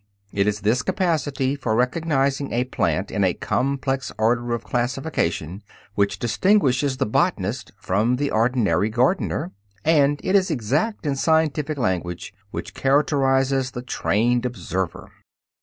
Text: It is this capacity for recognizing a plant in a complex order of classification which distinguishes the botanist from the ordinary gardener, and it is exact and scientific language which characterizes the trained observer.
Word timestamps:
It 0.33 0.47
is 0.47 0.61
this 0.61 0.81
capacity 0.81 1.55
for 1.55 1.75
recognizing 1.75 2.51
a 2.51 2.63
plant 2.63 3.11
in 3.11 3.23
a 3.23 3.35
complex 3.35 4.11
order 4.17 4.55
of 4.55 4.63
classification 4.63 5.61
which 5.93 6.17
distinguishes 6.17 6.97
the 6.97 7.05
botanist 7.05 7.71
from 7.77 8.15
the 8.15 8.31
ordinary 8.31 8.89
gardener, 8.89 9.51
and 9.85 10.19
it 10.23 10.33
is 10.33 10.49
exact 10.49 11.05
and 11.05 11.19
scientific 11.19 11.77
language 11.77 12.33
which 12.49 12.73
characterizes 12.73 13.69
the 13.69 13.83
trained 13.83 14.43
observer. 14.43 15.11